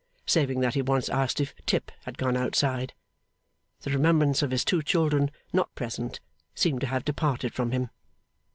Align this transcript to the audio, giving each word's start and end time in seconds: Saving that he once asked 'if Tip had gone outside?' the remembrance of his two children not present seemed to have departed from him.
Saving 0.25 0.61
that 0.61 0.73
he 0.73 0.81
once 0.81 1.09
asked 1.09 1.39
'if 1.39 1.53
Tip 1.67 1.91
had 2.05 2.17
gone 2.17 2.35
outside?' 2.35 2.95
the 3.81 3.91
remembrance 3.91 4.41
of 4.41 4.49
his 4.49 4.65
two 4.65 4.81
children 4.81 5.29
not 5.53 5.75
present 5.75 6.19
seemed 6.55 6.81
to 6.81 6.87
have 6.87 7.05
departed 7.05 7.53
from 7.53 7.69
him. 7.69 7.91